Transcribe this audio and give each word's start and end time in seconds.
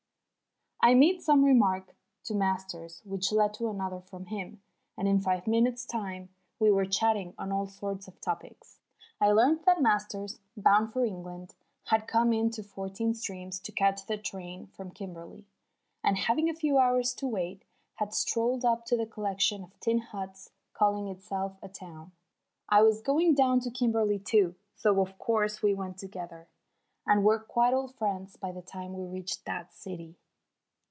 I 0.83 0.95
made 0.95 1.21
some 1.21 1.45
remark 1.45 1.95
to 2.23 2.33
Masters 2.33 3.03
which 3.05 3.31
led 3.31 3.53
to 3.53 3.69
another 3.69 3.99
from 3.99 4.25
him, 4.25 4.63
and 4.97 5.07
in 5.07 5.19
five 5.19 5.45
minutes' 5.45 5.85
time 5.85 6.29
we 6.57 6.71
were 6.71 6.87
chatting 6.87 7.35
on 7.37 7.51
all 7.51 7.67
sorts 7.67 8.07
of 8.07 8.19
topics. 8.19 8.79
I 9.19 9.31
learnt 9.31 9.63
that 9.67 9.79
Masters, 9.79 10.39
bound 10.57 10.91
for 10.91 11.05
England, 11.05 11.53
had 11.83 12.07
come 12.07 12.33
in 12.33 12.49
to 12.49 12.63
Fourteen 12.63 13.13
Streams 13.13 13.59
to 13.59 13.71
catch 13.71 14.07
the 14.07 14.17
train 14.17 14.65
from 14.65 14.89
Kimberley, 14.89 15.45
and, 16.03 16.17
having 16.17 16.49
a 16.49 16.55
few 16.55 16.79
hours 16.79 17.13
to 17.13 17.27
wait, 17.27 17.63
had 17.97 18.11
strolled 18.11 18.65
up 18.65 18.83
to 18.87 18.97
the 18.97 19.05
collection 19.05 19.63
of 19.63 19.79
tin 19.81 19.99
huts 19.99 20.49
calling 20.73 21.07
itself 21.09 21.59
a 21.61 21.69
town. 21.69 22.11
I 22.69 22.81
was 22.81 23.03
going 23.03 23.35
down 23.35 23.59
to 23.59 23.69
Kimberley 23.69 24.17
too, 24.17 24.55
so 24.75 24.99
of 24.99 25.19
course 25.19 25.61
we 25.61 25.75
went 25.75 25.99
together, 25.99 26.47
and 27.05 27.23
were 27.23 27.37
quite 27.37 27.75
old 27.75 27.93
friends 27.93 28.35
by 28.35 28.51
the 28.51 28.63
time 28.63 28.93
we 28.97 29.05
reached 29.05 29.45
that 29.45 29.71
city. 29.75 30.15